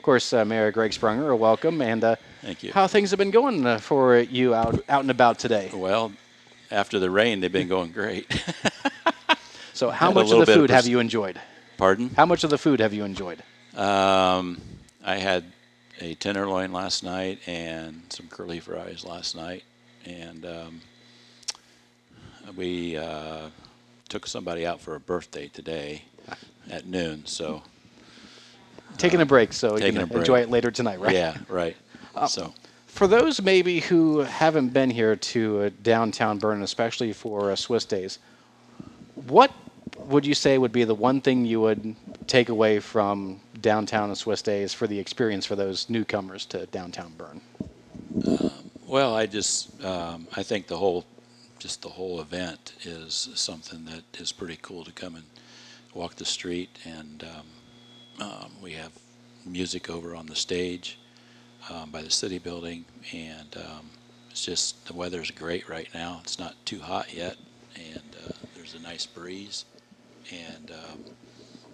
Of 0.00 0.04
course, 0.04 0.32
uh, 0.32 0.46
Mayor 0.46 0.70
Gregg 0.72 0.92
Sprunger, 0.92 1.36
welcome. 1.36 1.82
And 1.82 2.02
uh, 2.02 2.16
Thank 2.40 2.62
you. 2.62 2.72
how 2.72 2.86
things 2.86 3.10
have 3.10 3.18
been 3.18 3.30
going 3.30 3.66
uh, 3.66 3.76
for 3.76 4.18
you 4.18 4.54
out 4.54 4.82
out 4.88 5.02
and 5.02 5.10
about 5.10 5.38
today. 5.38 5.70
Well, 5.74 6.12
after 6.70 6.98
the 6.98 7.10
rain, 7.10 7.40
they've 7.40 7.52
been 7.52 7.68
going 7.68 7.92
great. 7.92 8.26
So, 9.74 9.90
how 9.90 10.08
Had 10.08 10.14
much 10.14 10.24
of 10.30 10.40
the 10.40 10.46
bit 10.46 10.48
of 10.48 10.54
food 10.54 10.70
have 10.70 10.86
you 10.86 11.00
enjoyed? 11.00 11.40
Pardon? 11.78 12.10
How 12.16 12.26
much 12.26 12.44
of 12.44 12.50
the 12.50 12.58
food 12.58 12.80
have 12.80 12.92
you 12.92 13.04
enjoyed? 13.04 13.42
Um, 13.74 14.60
I 15.04 15.16
had 15.16 15.44
a 16.00 16.14
tenderloin 16.14 16.72
last 16.72 17.02
night 17.02 17.38
and 17.46 18.02
some 18.10 18.26
curly 18.28 18.60
fries 18.60 19.04
last 19.06 19.36
night, 19.36 19.64
and 20.04 20.44
um, 20.44 20.80
we 22.56 22.96
uh, 22.96 23.48
took 24.08 24.26
somebody 24.26 24.66
out 24.66 24.80
for 24.80 24.96
a 24.96 25.00
birthday 25.00 25.48
today 25.48 26.02
at 26.70 26.86
noon. 26.86 27.24
So 27.24 27.62
Taking 29.00 29.20
a 29.20 29.26
break, 29.26 29.52
so 29.52 29.76
you 29.76 29.92
can 29.92 30.10
enjoy 30.12 30.40
it 30.40 30.50
later 30.50 30.70
tonight, 30.70 31.00
right? 31.00 31.14
yeah, 31.14 31.36
right. 31.48 31.76
so 32.28 32.52
For 32.86 33.06
those 33.06 33.40
maybe 33.40 33.80
who 33.80 34.18
haven't 34.18 34.70
been 34.70 34.90
here 34.90 35.16
to 35.16 35.62
uh, 35.62 35.70
downtown 35.82 36.38
Berne, 36.38 36.62
especially 36.62 37.12
for 37.12 37.50
uh, 37.50 37.56
Swiss 37.56 37.84
Days, 37.84 38.18
what 39.14 39.52
would 39.98 40.26
you 40.26 40.34
say 40.34 40.58
would 40.58 40.72
be 40.72 40.84
the 40.84 40.94
one 40.94 41.20
thing 41.20 41.46
you 41.46 41.60
would 41.60 41.94
take 42.26 42.48
away 42.48 42.78
from 42.80 43.40
downtown 43.60 44.08
and 44.10 44.18
Swiss 44.18 44.42
Days 44.42 44.74
for 44.74 44.86
the 44.86 44.98
experience 44.98 45.46
for 45.46 45.56
those 45.56 45.88
newcomers 45.88 46.44
to 46.46 46.66
downtown 46.66 47.12
Berne? 47.16 47.40
Well, 48.86 49.14
I 49.14 49.26
just 49.26 49.82
um, 49.84 50.26
I 50.36 50.42
think 50.42 50.66
the 50.66 50.76
whole 50.76 51.04
just 51.58 51.82
the 51.82 51.88
whole 51.88 52.20
event 52.20 52.74
is 52.82 53.28
something 53.34 53.84
that 53.84 54.20
is 54.20 54.32
pretty 54.32 54.58
cool 54.60 54.84
to 54.84 54.92
come 54.92 55.14
and 55.14 55.24
walk 55.94 56.16
the 56.16 56.24
street, 56.24 56.70
and 56.84 57.22
um, 57.22 57.46
um, 58.18 58.52
we 58.62 58.72
have 58.72 58.92
music 59.46 59.90
over 59.90 60.14
on 60.14 60.26
the 60.26 60.34
stage 60.34 60.98
um, 61.70 61.90
by 61.90 62.02
the 62.02 62.10
city 62.10 62.38
building, 62.38 62.84
and 63.12 63.56
um, 63.56 63.90
it's 64.30 64.44
just 64.44 64.86
the 64.86 64.94
weather's 64.94 65.30
great 65.30 65.68
right 65.68 65.88
now. 65.94 66.20
It's 66.22 66.38
not 66.38 66.54
too 66.64 66.80
hot 66.80 67.14
yet, 67.14 67.36
and 67.76 68.02
uh, 68.26 68.32
there's 68.54 68.74
a 68.74 68.80
nice 68.80 69.06
breeze, 69.06 69.64
and 70.30 70.70
um, 70.70 71.04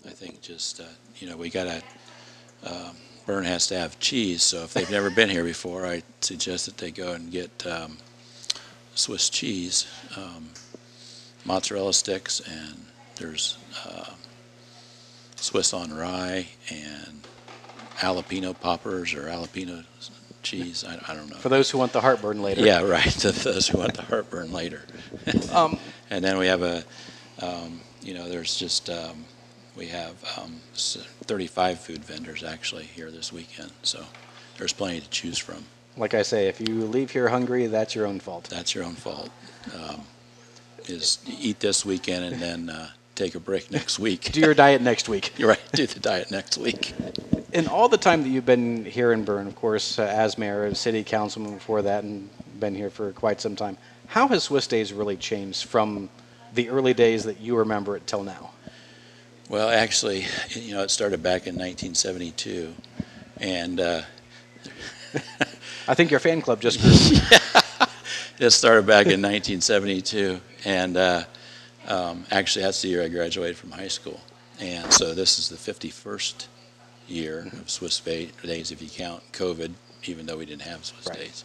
I 0.06 0.10
think 0.10 0.40
just 0.40 0.80
uh, 0.80 0.84
you 1.18 1.28
know 1.28 1.36
we 1.36 1.50
got 1.50 1.64
to 1.64 1.82
um, 2.64 2.96
Berne 3.26 3.44
has 3.44 3.66
to 3.68 3.78
have 3.78 3.98
cheese, 3.98 4.42
so 4.42 4.62
if 4.62 4.74
they've 4.74 4.90
never 4.90 5.10
been 5.10 5.28
here 5.28 5.44
before, 5.44 5.84
I 5.86 6.02
suggest 6.20 6.66
that 6.66 6.76
they 6.78 6.90
go 6.92 7.12
and 7.12 7.30
get 7.30 7.66
um, 7.66 7.98
Swiss 8.94 9.28
cheese, 9.28 9.86
mozzarella 11.44 11.92
sticks, 11.92 12.40
and 12.40 12.86
there's 13.16 13.58
uh, 13.84 14.10
Swiss 15.46 15.72
on 15.72 15.94
rye 15.94 16.46
and 16.70 17.22
jalapeno 17.98 18.58
poppers 18.58 19.14
or 19.14 19.22
jalapeno 19.22 19.84
cheese. 20.42 20.84
I, 20.84 20.98
I 21.08 21.14
don't 21.14 21.30
know. 21.30 21.36
For 21.36 21.48
those 21.48 21.70
who 21.70 21.78
want 21.78 21.92
the 21.92 22.00
heartburn 22.00 22.42
later. 22.42 22.60
Yeah, 22.62 22.82
right. 22.82 23.04
To 23.20 23.32
those 23.32 23.68
who 23.68 23.78
want 23.78 23.94
the 23.94 24.02
heartburn 24.02 24.52
later. 24.52 24.82
Um, 25.52 25.78
And 26.10 26.24
then 26.24 26.38
we 26.38 26.46
have 26.46 26.62
a, 26.62 26.84
um, 27.40 27.80
you 28.02 28.14
know, 28.14 28.28
there's 28.28 28.56
just, 28.56 28.88
um, 28.90 29.24
we 29.76 29.86
have 29.88 30.14
um, 30.38 30.60
35 30.74 31.80
food 31.80 32.04
vendors 32.04 32.44
actually 32.44 32.84
here 32.84 33.10
this 33.10 33.32
weekend. 33.32 33.72
So 33.82 34.04
there's 34.58 34.72
plenty 34.72 35.00
to 35.00 35.08
choose 35.10 35.38
from. 35.38 35.64
like 35.96 36.14
I 36.14 36.22
say, 36.22 36.46
if 36.48 36.60
you 36.60 36.84
leave 36.86 37.10
here 37.10 37.28
hungry, 37.28 37.66
that's 37.66 37.94
your 37.94 38.06
own 38.06 38.20
fault. 38.20 38.44
That's 38.50 38.74
your 38.74 38.84
own 38.84 38.94
fault. 38.94 39.30
Um, 39.74 40.02
is 40.88 41.18
eat 41.26 41.58
this 41.60 41.84
weekend 41.84 42.24
and 42.24 42.40
then 42.40 42.70
uh, 42.70 42.90
take 43.16 43.34
a 43.34 43.40
break 43.40 43.70
next 43.70 43.98
week. 43.98 44.20
Do 44.32 44.40
your 44.40 44.54
diet 44.54 44.82
next 44.82 45.08
week. 45.08 45.32
You're 45.36 45.48
right. 45.48 45.72
Do 45.72 45.86
the 45.86 46.00
diet 46.00 46.30
next 46.30 46.58
week. 46.58 46.94
In 47.52 47.66
all 47.66 47.88
the 47.88 47.96
time 47.96 48.22
that 48.22 48.28
you've 48.28 48.44
been 48.44 48.84
here 48.84 49.12
in 49.12 49.24
Berne, 49.24 49.46
of 49.46 49.56
course, 49.56 49.98
uh, 49.98 50.02
as 50.02 50.36
mayor, 50.36 50.74
city 50.74 51.02
councilman 51.02 51.54
before 51.54 51.80
that, 51.80 52.04
and 52.04 52.28
been 52.60 52.74
here 52.74 52.90
for 52.90 53.12
quite 53.12 53.40
some 53.40 53.56
time, 53.56 53.78
how 54.08 54.28
has 54.28 54.44
Swiss 54.44 54.66
Days 54.66 54.92
really 54.92 55.16
changed 55.16 55.64
from 55.64 56.10
the 56.54 56.68
early 56.68 56.92
days 56.92 57.24
that 57.24 57.40
you 57.40 57.56
remember 57.56 57.96
it 57.96 58.06
till 58.06 58.22
now? 58.22 58.50
Well, 59.48 59.70
actually, 59.70 60.26
you 60.50 60.74
know, 60.74 60.82
it 60.82 60.90
started 60.90 61.22
back 61.22 61.46
in 61.46 61.54
1972, 61.54 62.74
and 63.38 63.80
uh, 63.80 64.02
I 65.88 65.94
think 65.94 66.10
your 66.10 66.20
fan 66.20 66.42
club 66.42 66.60
just 66.60 66.80
grew. 66.80 66.92
yeah. 67.30 67.38
It 68.38 68.50
started 68.50 68.84
back 68.86 69.06
in 69.06 69.22
1972, 69.22 70.40
and 70.66 70.96
uh, 70.98 71.24
um, 71.86 72.24
actually, 72.30 72.64
that's 72.64 72.82
the 72.82 72.88
year 72.88 73.02
I 73.02 73.08
graduated 73.08 73.56
from 73.56 73.70
high 73.72 73.88
school. 73.88 74.20
And 74.60 74.92
so 74.92 75.14
this 75.14 75.38
is 75.38 75.48
the 75.48 75.56
51st 75.56 76.46
year 77.08 77.48
of 77.52 77.70
Swiss 77.70 78.00
Days, 78.00 78.72
if 78.72 78.82
you 78.82 78.88
count 78.88 79.22
COVID, 79.32 79.72
even 80.04 80.26
though 80.26 80.38
we 80.38 80.46
didn't 80.46 80.62
have 80.62 80.84
Swiss 80.84 81.06
Right. 81.06 81.18
Days. 81.18 81.44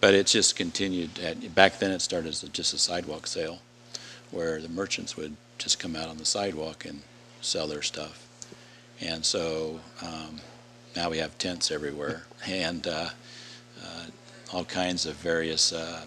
But 0.00 0.14
it 0.14 0.26
just 0.26 0.56
continued. 0.56 1.18
At, 1.18 1.54
back 1.54 1.78
then, 1.78 1.90
it 1.90 2.00
started 2.00 2.28
as 2.28 2.42
just 2.42 2.74
a 2.74 2.78
sidewalk 2.78 3.26
sale, 3.26 3.60
where 4.30 4.60
the 4.60 4.68
merchants 4.68 5.16
would 5.16 5.36
just 5.58 5.78
come 5.78 5.96
out 5.96 6.08
on 6.08 6.18
the 6.18 6.24
sidewalk 6.26 6.84
and 6.84 7.02
sell 7.40 7.66
their 7.66 7.82
stuff. 7.82 8.26
And 9.00 9.24
so 9.24 9.80
um, 10.02 10.40
now 10.94 11.10
we 11.10 11.18
have 11.18 11.36
tents 11.38 11.70
everywhere, 11.70 12.24
and 12.46 12.86
uh, 12.86 13.10
uh, 13.82 14.04
all 14.52 14.64
kinds 14.64 15.06
of 15.06 15.16
various 15.16 15.72
uh, 15.72 16.02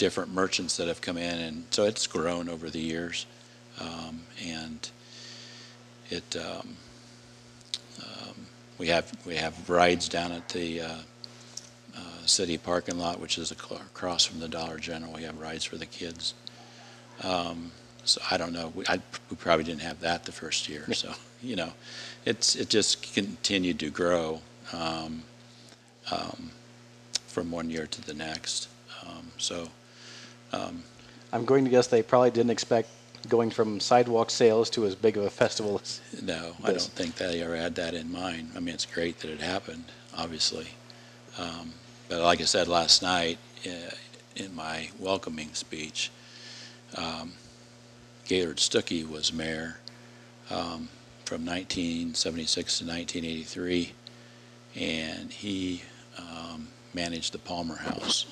different 0.00 0.32
merchants 0.32 0.78
that 0.78 0.88
have 0.88 1.02
come 1.02 1.18
in, 1.18 1.38
and 1.38 1.64
so 1.70 1.84
it's 1.84 2.06
grown 2.06 2.48
over 2.48 2.70
the 2.70 2.80
years, 2.80 3.26
um, 3.78 4.22
and 4.42 4.90
it 6.08 6.36
um, 6.36 6.76
um, 8.02 8.34
we 8.78 8.86
have 8.86 9.12
we 9.26 9.36
have 9.36 9.68
rides 9.68 10.08
down 10.08 10.32
at 10.32 10.48
the 10.48 10.80
uh, 10.80 10.96
uh, 11.94 12.00
city 12.24 12.56
parking 12.56 12.98
lot, 12.98 13.20
which 13.20 13.36
is 13.36 13.50
across 13.50 14.24
from 14.24 14.40
the 14.40 14.48
Dollar 14.48 14.78
General. 14.78 15.12
We 15.12 15.24
have 15.24 15.38
rides 15.38 15.64
for 15.64 15.76
the 15.76 15.86
kids. 15.86 16.32
Um, 17.22 17.70
so 18.04 18.22
I 18.30 18.38
don't 18.38 18.54
know. 18.54 18.72
We, 18.74 18.86
I, 18.88 19.02
we 19.28 19.36
probably 19.36 19.64
didn't 19.64 19.82
have 19.82 20.00
that 20.00 20.24
the 20.24 20.32
first 20.32 20.66
year. 20.66 20.86
So 20.94 21.12
you 21.42 21.56
know, 21.56 21.72
it's 22.24 22.56
it 22.56 22.70
just 22.70 23.12
continued 23.12 23.78
to 23.80 23.90
grow. 23.90 24.40
Um, 24.72 25.24
um, 26.10 26.50
from 27.26 27.50
one 27.50 27.70
year 27.70 27.86
to 27.86 28.02
the 28.02 28.14
next. 28.14 28.68
Um, 29.06 29.30
so, 29.38 29.68
um, 30.52 30.82
I'm 31.32 31.44
going 31.44 31.64
to 31.64 31.70
guess 31.70 31.86
they 31.86 32.02
probably 32.02 32.30
didn't 32.30 32.50
expect 32.50 32.88
going 33.28 33.50
from 33.50 33.80
sidewalk 33.80 34.30
sales 34.30 34.70
to 34.70 34.86
as 34.86 34.94
big 34.94 35.16
of 35.16 35.24
a 35.24 35.30
festival 35.30 35.80
as. 35.82 36.00
no, 36.22 36.54
I 36.64 36.68
don't 36.68 36.80
think 36.80 37.16
they 37.16 37.42
ever 37.42 37.56
had 37.56 37.74
that 37.76 37.94
in 37.94 38.10
mind. 38.10 38.52
I 38.56 38.60
mean, 38.60 38.74
it's 38.74 38.86
great 38.86 39.18
that 39.20 39.30
it 39.30 39.40
happened, 39.40 39.84
obviously. 40.16 40.68
Um, 41.38 41.72
but 42.08 42.20
like 42.20 42.40
I 42.40 42.44
said 42.44 42.66
last 42.66 43.02
night 43.02 43.38
uh, 43.66 43.90
in 44.36 44.54
my 44.54 44.88
welcoming 44.98 45.52
speech, 45.52 46.10
um, 46.96 47.34
Gaylord 48.24 48.56
Stuckey 48.56 49.08
was 49.08 49.32
mayor 49.32 49.78
um, 50.50 50.88
from 51.24 51.44
1976 51.44 52.78
to 52.78 52.84
1983, 52.84 53.92
and 54.76 55.32
he 55.32 55.82
um, 56.18 56.68
managed 56.94 57.32
the 57.32 57.38
Palmer 57.38 57.76
House, 57.76 58.26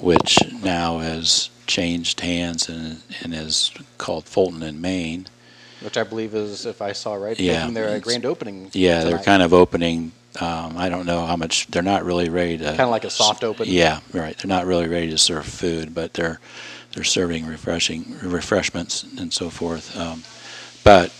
which 0.00 0.38
now 0.62 0.98
has 0.98 1.50
changed 1.66 2.20
hands 2.20 2.68
and, 2.68 3.02
and 3.22 3.34
is 3.34 3.72
called 3.98 4.24
Fulton 4.24 4.62
and 4.62 4.80
Maine. 4.80 5.26
Which 5.80 5.96
I 5.96 6.04
believe 6.04 6.34
is, 6.34 6.64
if 6.66 6.80
I 6.80 6.92
saw 6.92 7.14
right, 7.14 7.38
Yeah, 7.38 7.60
making 7.60 7.74
their 7.74 7.98
grand 8.00 8.24
opening. 8.24 8.70
Yeah, 8.72 9.04
they're 9.04 9.18
kind 9.18 9.42
of 9.42 9.52
opening. 9.52 10.12
Um, 10.40 10.76
I 10.76 10.88
don't 10.88 11.06
know 11.06 11.26
how 11.26 11.36
much. 11.36 11.66
They're 11.66 11.82
not 11.82 12.04
really 12.04 12.28
ready 12.28 12.56
to. 12.58 12.64
Kind 12.64 12.80
of 12.80 12.90
like 12.90 13.04
a 13.04 13.10
soft 13.10 13.44
open. 13.44 13.66
Yeah, 13.68 14.00
right. 14.12 14.36
They're 14.38 14.48
not 14.48 14.66
really 14.66 14.88
ready 14.88 15.10
to 15.10 15.18
serve 15.18 15.44
food, 15.44 15.94
but 15.94 16.14
they're 16.14 16.40
they're 16.94 17.04
serving 17.04 17.46
refreshing 17.46 18.16
refreshments 18.22 19.02
and 19.18 19.32
so 19.32 19.50
forth. 19.50 19.96
Um, 19.98 20.22
but 20.84 21.10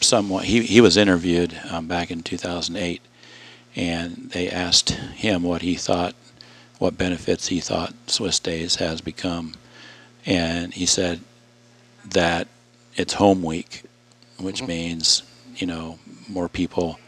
somewhat, 0.00 0.44
he 0.44 0.62
he 0.62 0.80
was 0.80 0.96
interviewed 0.96 1.58
um, 1.70 1.86
back 1.86 2.10
in 2.10 2.22
2008, 2.22 3.00
and 3.76 4.30
they 4.32 4.48
asked 4.48 4.90
him 4.90 5.42
what 5.42 5.62
he 5.62 5.74
thought, 5.74 6.14
what 6.78 6.98
benefits 6.98 7.48
he 7.48 7.60
thought 7.60 7.94
Swiss 8.06 8.38
Days 8.38 8.76
has 8.76 9.00
become, 9.00 9.54
and 10.26 10.74
he 10.74 10.86
said 10.86 11.20
that 12.04 12.48
it's 12.96 13.14
home 13.14 13.42
week, 13.42 13.84
which 14.38 14.62
means 14.62 15.22
you 15.56 15.66
know 15.66 15.98
more 16.28 16.48
people 16.48 16.98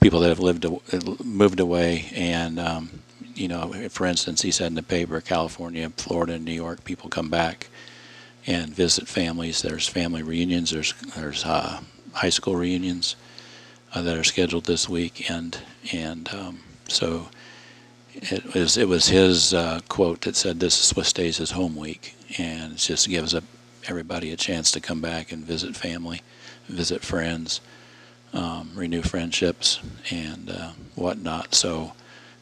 people 0.00 0.20
that 0.20 0.28
have 0.28 0.40
lived 0.40 0.66
moved 1.24 1.60
away. 1.60 2.10
And 2.14 2.58
um, 2.58 3.02
you 3.34 3.48
know 3.48 3.72
for 3.88 4.06
instance 4.06 4.42
he 4.42 4.50
said 4.50 4.66
in 4.66 4.74
the 4.74 4.82
paper 4.82 5.20
california 5.20 5.88
florida 5.90 6.40
new 6.40 6.50
york 6.50 6.82
people 6.82 7.08
come 7.08 7.28
back 7.28 7.68
and 8.48 8.74
visit 8.74 9.06
families. 9.06 9.60
There's 9.60 9.86
family 9.86 10.22
reunions. 10.22 10.70
There's 10.70 10.94
there's 11.14 11.44
uh, 11.44 11.80
high 12.14 12.30
school 12.30 12.56
reunions 12.56 13.14
uh, 13.94 14.02
that 14.02 14.16
are 14.16 14.24
scheduled 14.24 14.64
this 14.64 14.88
week 14.88 15.30
and 15.30 15.58
and 15.92 16.28
um, 16.34 16.60
so 16.88 17.28
it 18.14 18.54
was 18.54 18.76
it 18.76 18.88
was 18.88 19.08
his 19.08 19.54
uh, 19.54 19.80
quote 19.88 20.22
that 20.22 20.36
said 20.36 20.60
this 20.60 20.78
is 20.78 20.86
Swiss 20.86 21.12
Days 21.12 21.38
his 21.38 21.52
home 21.52 21.76
week 21.76 22.14
and 22.38 22.72
it 22.72 22.78
just 22.78 23.08
gives 23.08 23.34
up 23.34 23.44
everybody 23.86 24.32
a 24.32 24.36
chance 24.36 24.70
to 24.72 24.80
come 24.80 25.00
back 25.00 25.32
and 25.32 25.44
visit 25.44 25.74
family 25.76 26.20
visit 26.68 27.02
friends 27.02 27.60
um, 28.32 28.70
renew 28.74 29.02
friendships 29.02 29.80
and 30.10 30.50
uh, 30.50 30.70
whatnot. 30.94 31.54
So 31.54 31.92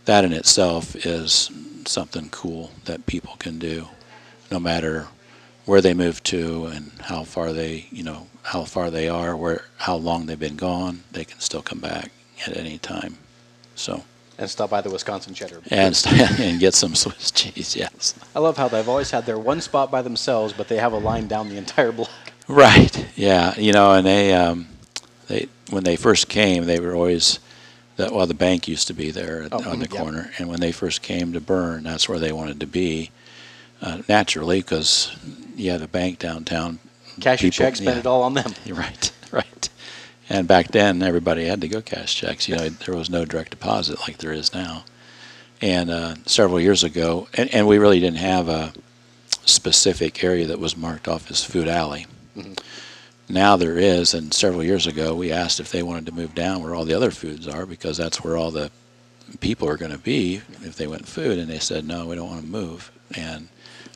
that 0.04 0.24
in 0.24 0.32
itself 0.32 0.96
is 1.06 1.50
something 1.86 2.28
cool 2.30 2.70
that 2.84 3.06
people 3.06 3.36
can 3.38 3.58
do, 3.58 3.88
no 4.50 4.58
matter 4.58 5.08
where 5.66 5.80
they 5.80 5.94
move 5.94 6.22
to 6.22 6.66
and 6.66 6.90
how 7.02 7.24
far 7.24 7.52
they, 7.52 7.86
you 7.90 8.02
know, 8.02 8.26
how 8.42 8.64
far 8.64 8.90
they 8.90 9.08
are, 9.08 9.36
where 9.36 9.64
how 9.78 9.96
long 9.96 10.26
they've 10.26 10.38
been 10.38 10.56
gone. 10.56 11.02
They 11.12 11.24
can 11.24 11.40
still 11.40 11.62
come 11.62 11.80
back 11.80 12.10
at 12.46 12.56
any 12.56 12.78
time. 12.78 13.18
So 13.74 14.02
And 14.38 14.48
stop 14.48 14.70
by 14.70 14.80
the 14.80 14.90
Wisconsin 14.90 15.34
Cheddar. 15.34 15.60
and 15.70 16.00
and 16.40 16.60
get 16.60 16.74
some 16.74 16.94
Swiss 16.94 17.30
cheese. 17.30 17.76
Yes. 17.76 18.14
I 18.34 18.38
love 18.38 18.56
how 18.56 18.68
they've 18.68 18.88
always 18.88 19.10
had 19.10 19.26
their 19.26 19.38
one 19.38 19.60
spot 19.60 19.90
by 19.90 20.02
themselves, 20.02 20.52
but 20.52 20.68
they 20.68 20.76
have 20.78 20.92
a 20.92 20.98
line 20.98 21.26
down 21.26 21.48
the 21.48 21.56
entire 21.58 21.92
block. 21.92 22.10
Right. 22.48 23.06
Yeah. 23.16 23.58
You 23.58 23.72
know, 23.72 23.92
and 23.92 24.06
they 24.06 24.32
um, 24.32 24.68
they 25.26 25.48
when 25.70 25.82
they 25.82 25.96
first 25.96 26.28
came, 26.28 26.64
they 26.64 26.78
were 26.78 26.94
always 26.94 27.40
that. 27.96 28.12
Well, 28.12 28.26
the 28.28 28.34
bank 28.34 28.68
used 28.68 28.86
to 28.86 28.94
be 28.94 29.10
there 29.10 29.42
at, 29.42 29.52
Oh, 29.52 29.68
on 29.68 29.80
the 29.80 29.88
yeah. 29.90 30.00
corner, 30.00 30.30
and 30.38 30.48
when 30.48 30.60
they 30.60 30.70
first 30.70 31.02
came 31.02 31.32
to 31.32 31.40
Berne, 31.40 31.82
that's 31.82 32.08
where 32.08 32.20
they 32.20 32.30
wanted 32.32 32.60
to 32.60 32.66
be. 32.66 33.10
Uh, 33.82 34.02
naturally, 34.08 34.60
because 34.60 35.14
you 35.56 35.70
had 35.72 35.82
a 35.82 35.88
bank 35.88 36.18
downtown. 36.18 36.78
Cash 37.20 37.42
your 37.42 37.50
People- 37.50 37.64
check, 37.66 37.76
spend 37.76 37.96
yeah. 37.96 38.00
it 38.00 38.06
all 38.06 38.22
on 38.22 38.34
them. 38.34 38.54
You're 38.64 38.76
Right. 38.86 39.12
Right. 39.32 39.68
And 40.28 40.46
back 40.48 40.68
then, 40.68 41.02
everybody 41.02 41.44
had 41.46 41.60
to 41.62 41.68
go 41.68 41.80
cash 41.80 42.14
checks. 42.14 42.48
You 42.48 42.56
know, 42.56 42.68
there 42.68 42.94
was 42.96 43.08
no 43.10 43.24
direct 43.24 43.50
deposit 43.50 44.00
like 44.00 44.18
there 44.18 44.32
is 44.32 44.52
now. 44.54 44.84
And 45.62 45.88
uh, 45.90 46.16
several 46.26 46.60
years 46.60 46.84
ago, 46.84 47.28
and, 47.34 47.52
and 47.54 47.66
we 47.66 47.78
really 47.78 48.00
didn't 48.00 48.18
have 48.18 48.48
a 48.48 48.72
specific 49.44 50.22
area 50.24 50.46
that 50.46 50.58
was 50.58 50.76
marked 50.76 51.08
off 51.08 51.30
as 51.30 51.44
food 51.44 51.68
alley. 51.68 52.06
Mhm. 52.36 52.58
Now 53.28 53.56
there 53.56 53.78
is, 53.78 54.14
and 54.14 54.32
several 54.32 54.62
years 54.62 54.86
ago, 54.86 55.14
we 55.14 55.32
asked 55.32 55.58
if 55.60 55.72
they 55.72 55.82
wanted 55.82 56.06
to 56.06 56.12
move 56.12 56.34
down 56.34 56.62
where 56.62 56.74
all 56.74 56.84
the 56.84 56.94
other 56.94 57.10
foods 57.10 57.48
are 57.48 57.66
because 57.66 57.96
that's 57.96 58.22
where 58.22 58.36
all 58.36 58.50
the 58.50 58.70
people 59.40 59.68
are 59.68 59.76
going 59.76 59.90
to 59.92 59.98
be 59.98 60.36
if 60.62 60.76
they 60.76 60.86
went 60.86 61.08
food. 61.08 61.38
And 61.38 61.48
they 61.48 61.58
said, 61.58 61.86
no, 61.86 62.06
we 62.06 62.14
don't 62.14 62.28
want 62.28 62.42
to 62.42 62.46
move. 62.46 62.92
And 63.16 63.48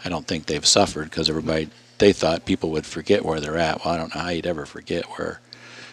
I 0.04 0.08
don't 0.08 0.26
think 0.26 0.46
they've 0.46 0.64
suffered 0.66 1.10
because 1.10 1.28
everybody, 1.28 1.68
they 1.98 2.12
thought 2.12 2.46
people 2.46 2.70
would 2.70 2.86
forget 2.86 3.24
where 3.24 3.40
they're 3.40 3.58
at. 3.58 3.84
Well, 3.84 3.94
I 3.94 3.96
don't 3.98 4.14
know 4.14 4.20
how 4.22 4.30
you'd 4.30 4.46
ever 4.46 4.66
forget 4.66 5.04
where 5.18 5.40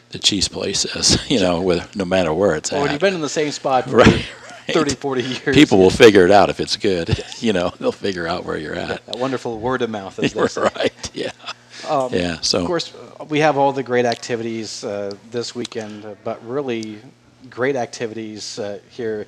the 0.09 0.19
cheese 0.19 0.47
place 0.47 0.85
is, 0.85 1.29
you 1.29 1.39
know, 1.39 1.61
with 1.61 1.95
no 1.95 2.05
matter 2.05 2.33
where 2.33 2.55
it's 2.55 2.71
at. 2.71 2.81
Well, 2.81 2.91
you've 2.91 3.01
been 3.01 3.15
in 3.15 3.21
the 3.21 3.29
same 3.29 3.51
spot 3.51 3.85
for 3.89 3.97
Right, 3.97 4.25
30, 4.69 4.95
40 4.95 5.21
years. 5.21 5.55
People 5.55 5.77
will 5.77 5.89
figure 6.05 6.25
it 6.25 6.31
out 6.31 6.49
if 6.49 6.59
it's 6.59 6.75
good. 6.77 7.23
You 7.39 7.53
know, 7.53 7.73
they'll 7.79 7.91
figure 7.91 8.27
out 8.27 8.45
where 8.45 8.57
you're 8.57 8.75
at. 8.75 9.05
That 9.05 9.17
wonderful 9.17 9.59
word 9.59 9.81
of 9.81 9.89
mouth, 9.89 10.19
as 10.19 10.33
they 10.33 10.47
say. 10.47 10.61
right. 10.61 11.11
Yeah. 11.13 11.31
Um, 11.87 12.13
Yeah. 12.13 12.39
So. 12.41 12.61
Of 12.61 12.67
course, 12.67 12.93
we 13.29 13.39
have 13.39 13.57
all 13.57 13.71
the 13.71 13.83
great 13.83 14.05
activities 14.05 14.83
uh, 14.83 15.15
this 15.31 15.55
weekend, 15.55 16.05
uh, 16.05 16.15
but 16.23 16.45
really 16.45 16.99
great 17.49 17.75
activities 17.75 18.59
uh, 18.59 18.79
here 18.89 19.25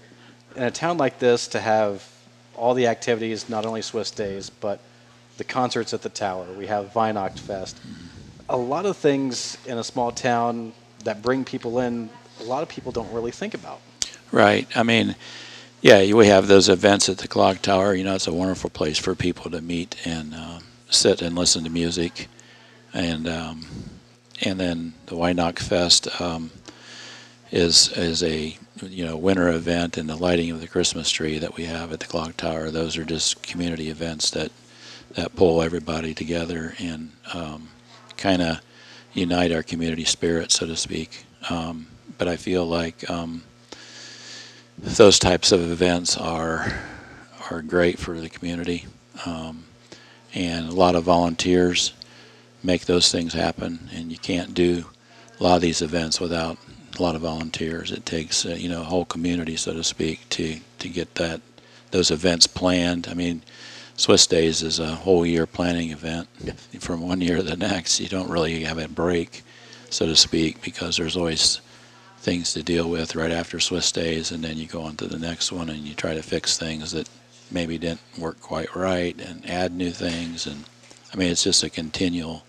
in 0.56 0.64
a 0.64 0.72
town 0.72 0.98
like 0.98 1.20
this 1.20 1.48
to 1.50 1.60
have 1.60 2.06
all 2.60 2.74
the 2.74 2.88
activities, 2.88 3.50
not 3.50 3.66
only 3.66 3.82
Swiss 3.82 4.12
Days, 4.12 4.50
but 4.50 4.80
the 5.38 5.44
concerts 5.44 5.94
at 5.94 6.02
the 6.02 6.10
Tower. 6.10 6.46
We 6.58 6.68
have 6.68 6.94
Weihnacht 6.94 7.40
Fest. 7.40 7.80
A 8.50 8.58
lot 8.58 8.86
of 8.86 8.98
things 8.98 9.58
in 9.66 9.78
a 9.78 9.84
small 9.84 10.12
town 10.12 10.74
that 11.06 11.22
bring 11.22 11.46
people 11.46 11.80
in, 11.80 12.10
a 12.42 12.44
lot 12.44 12.62
of 12.62 12.70
people 12.70 12.92
don't 12.92 13.12
really 13.14 13.32
think 13.32 13.54
about. 13.54 13.80
Right. 14.32 14.68
I 14.76 14.84
mean, 14.84 15.16
yeah, 15.82 16.14
we 16.14 16.28
have 16.28 16.48
those 16.48 16.68
events 16.68 17.08
at 17.08 17.20
the 17.20 17.28
clock 17.28 17.62
tower. 17.62 17.96
You 17.96 18.04
know, 18.04 18.16
it's 18.16 18.28
a 18.28 18.34
wonderful 18.34 18.70
place 18.70 18.98
for 18.98 19.16
people 19.16 19.50
to 19.52 19.62
meet 19.62 19.96
and 20.06 20.36
um, 20.36 20.64
sit 20.90 21.22
and 21.22 21.36
listen 21.36 21.64
to 21.64 21.70
music, 21.70 22.28
and 22.94 23.28
um, 23.28 23.66
and 24.42 24.60
then 24.60 24.94
the 25.06 25.16
Weihnacht 25.16 25.60
Fest 25.60 26.10
um, 26.20 26.52
is 27.52 27.92
is 27.98 28.24
a 28.24 28.58
you 28.82 29.06
know 29.06 29.18
winter 29.18 29.50
event, 29.50 29.98
and 29.98 30.10
the 30.10 30.16
lighting 30.16 30.52
of 30.52 30.62
the 30.62 30.68
Christmas 30.68 31.10
tree 31.10 31.40
that 31.40 31.56
we 31.56 31.66
have 31.66 31.92
at 31.92 32.00
the 32.00 32.06
clock 32.06 32.38
tower. 32.38 32.70
Those 32.70 32.98
are 32.98 33.06
just 33.06 33.44
community 33.44 33.90
events 33.90 34.32
that 34.32 34.52
that 35.16 35.36
pull 35.36 35.62
everybody 35.62 36.14
together 36.14 36.76
and 36.80 37.12
um, 37.34 37.70
kind 38.18 38.42
of 38.42 38.62
unite 39.14 39.52
our 39.52 39.64
community 39.64 40.06
spirit, 40.06 40.52
so 40.52 40.68
to 40.68 40.76
speak. 40.76 41.26
Um, 41.50 41.88
but 42.18 42.28
I 42.28 42.36
feel 42.36 42.66
like 42.66 43.10
um, 43.10 43.44
those 44.78 45.20
types 45.20 45.52
of 45.52 45.72
events 45.72 46.18
are 46.18 46.80
are 47.50 47.62
great 47.62 47.98
for 47.98 48.20
the 48.20 48.30
community, 48.30 48.86
um, 49.26 49.66
and 50.34 50.70
a 50.70 50.74
lot 50.74 50.96
of 50.96 51.04
volunteers 51.04 51.94
make 52.64 52.86
those 52.86 53.12
things 53.12 53.34
happen. 53.34 53.90
And 53.94 54.12
you 54.12 54.18
can't 54.18 54.54
do 54.54 54.86
a 55.40 55.44
lot 55.44 55.56
of 55.56 55.62
these 55.62 55.82
events 55.82 56.20
without 56.20 56.58
a 57.00 57.04
lot 57.04 57.16
of 57.16 57.22
volunteers. 57.22 57.92
It 57.92 58.06
takes 58.06 58.46
uh, 58.46 58.50
you 58.50 58.70
know 58.70 58.82
a 58.82 58.86
whole 58.86 59.06
community, 59.06 59.56
so 59.56 59.74
to 59.74 59.84
speak, 59.84 60.28
to 60.30 60.60
to 60.80 60.90
get 60.90 61.16
that 61.16 61.42
those 61.92 62.12
events 62.12 62.48
planned. 62.48 63.08
I 63.10 63.14
mean, 63.14 63.42
Swiss 63.96 64.28
Days 64.28 64.62
is 64.62 64.80
a 64.80 64.96
whole 64.96 65.26
year 65.26 65.46
planning 65.46 65.92
event 65.92 66.28
from 66.80 67.02
one 67.02 67.22
year 67.22 67.38
to 67.38 67.44
the 67.44 67.58
next. 67.58 68.00
You 68.00 68.08
don't 68.08 68.30
really 68.30 68.64
have 68.64 68.78
a 68.78 68.88
break, 68.88 69.44
so 69.90 70.06
to 70.06 70.16
speak, 70.16 70.62
because 70.62 70.98
there's 70.98 71.18
always 71.18 71.62
things 72.20 72.54
to 72.54 72.64
deal 72.64 72.90
with 72.90 73.16
right 73.16 73.32
after 73.32 73.60
Swiss 73.60 73.92
days, 73.92 74.32
and 74.32 74.44
then 74.44 74.58
you 74.58 74.68
go 74.68 74.82
on 74.82 74.96
to 74.98 75.08
the 75.08 75.18
next 75.18 75.52
one 75.52 75.70
and 75.70 75.80
you 75.80 75.94
try 75.94 76.14
to 76.14 76.22
fix 76.22 76.58
things 76.58 76.92
that 76.92 77.10
maybe 77.52 77.78
didn't 77.78 78.02
work 78.18 78.40
quite 78.42 78.76
right 78.76 79.20
and 79.20 79.50
add 79.50 79.74
new 79.74 79.92
things. 79.92 80.46
And 80.46 80.66
I 81.14 81.18
mean, 81.18 81.32
it's 81.32 81.44
just 81.44 81.64
a 81.64 81.70
continual. 81.70 82.44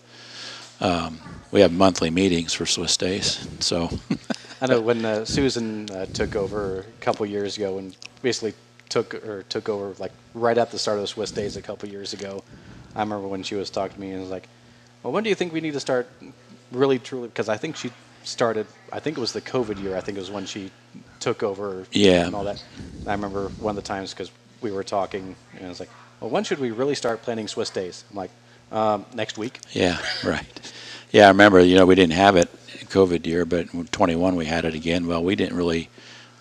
Um, 0.79 1.19
we 1.51 1.61
have 1.61 1.71
monthly 1.71 2.09
meetings 2.09 2.53
for 2.53 2.65
Swiss 2.65 2.97
days, 2.97 3.47
so 3.59 3.89
I 4.61 4.67
know 4.67 4.79
when 4.79 5.03
uh, 5.03 5.25
Susan 5.25 5.89
uh, 5.89 6.05
took 6.13 6.35
over 6.35 6.81
a 6.81 6.83
couple 7.01 7.25
years 7.25 7.57
ago 7.57 7.79
and 7.79 7.95
basically 8.21 8.53
took 8.89 9.15
or 9.25 9.43
took 9.43 9.69
over 9.69 9.95
like 9.97 10.11
right 10.35 10.57
at 10.57 10.69
the 10.71 10.77
start 10.77 10.97
of 10.97 11.01
the 11.01 11.07
Swiss 11.07 11.31
Days 11.31 11.57
a 11.57 11.61
couple 11.61 11.89
years 11.89 12.13
ago. 12.13 12.43
I 12.95 12.99
remember 12.99 13.27
when 13.27 13.41
she 13.41 13.55
was 13.55 13.69
talking 13.69 13.95
to 13.95 14.01
me 14.01 14.11
and 14.11 14.21
was 14.21 14.29
like, 14.29 14.47
"Well, 15.01 15.13
when 15.13 15.23
do 15.23 15.29
you 15.29 15.35
think 15.35 15.51
we 15.51 15.61
need 15.61 15.73
to 15.73 15.79
start 15.79 16.07
really 16.71 16.99
truly?" 16.99 17.27
Because 17.27 17.49
I 17.49 17.57
think 17.57 17.75
she 17.75 17.91
started. 18.23 18.67
I 18.91 18.99
think 18.99 19.17
it 19.17 19.21
was 19.21 19.33
the 19.33 19.41
COVID 19.41 19.81
year. 19.81 19.97
I 19.97 20.01
think 20.01 20.17
it 20.17 20.21
was 20.21 20.29
when 20.29 20.45
she 20.45 20.71
took 21.19 21.41
over. 21.41 21.85
Yeah. 21.91 22.25
And 22.25 22.35
all 22.35 22.43
that. 22.43 22.63
I 23.07 23.13
remember 23.13 23.51
one 23.59 23.71
of 23.71 23.75
the 23.77 23.87
times 23.87 24.13
because 24.13 24.29
we 24.61 24.71
were 24.71 24.83
talking 24.83 25.35
and 25.55 25.65
I 25.65 25.69
was 25.69 25.79
like, 25.79 25.89
"Well, 26.19 26.29
when 26.29 26.43
should 26.43 26.59
we 26.59 26.69
really 26.69 26.95
start 26.95 27.23
planning 27.23 27.47
Swiss 27.47 27.71
Days?" 27.71 28.03
I'm 28.11 28.17
like, 28.17 28.31
um, 28.71 29.05
"Next 29.15 29.39
week." 29.39 29.59
yeah, 29.71 29.97
right. 30.23 30.73
Yeah, 31.11 31.25
I 31.25 31.29
remember. 31.29 31.59
You 31.61 31.77
know, 31.77 31.85
we 31.85 31.95
didn't 31.95 32.13
have 32.13 32.35
it 32.35 32.49
COVID 32.91 33.25
year, 33.25 33.45
but 33.45 33.73
in 33.73 33.85
21 33.87 34.35
we 34.35 34.45
had 34.45 34.65
it 34.65 34.75
again. 34.75 35.07
Well, 35.07 35.23
we 35.23 35.35
didn't 35.35 35.57
really, 35.57 35.89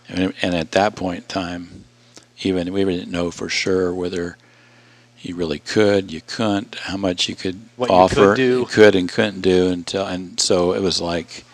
and, 0.08 0.34
at 0.42 0.72
that 0.72 0.96
point 0.96 1.18
in 1.18 1.24
time, 1.24 1.84
even 2.42 2.72
we 2.72 2.84
didn't 2.84 3.10
know 3.10 3.30
for 3.30 3.48
sure 3.48 3.92
whether 3.94 4.36
you 5.20 5.34
really 5.34 5.58
could, 5.58 6.10
you 6.10 6.22
couldn't, 6.26 6.74
how 6.76 6.96
much 6.96 7.28
you 7.28 7.34
could 7.34 7.60
What 7.76 7.90
you 7.90 8.08
could 8.08 8.24
offer, 8.24 8.40
you 8.40 8.64
could 8.66 8.94
and 8.94 9.08
couldn't 9.08 9.42
do 9.42 9.68
until, 9.68 10.06
and 10.06 10.40
so 10.40 10.72
it 10.72 10.80
was 10.80 11.00
like, 11.00 11.44